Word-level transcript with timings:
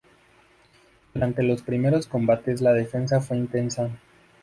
Durante 1.13 1.43
los 1.43 1.61
primeros 1.61 2.07
combates 2.07 2.59
la 2.61 2.73
defensa 2.73 3.21
fue 3.21 3.37
intensa. 3.37 3.89